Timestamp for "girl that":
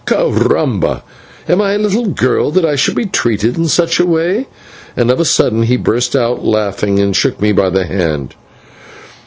2.07-2.65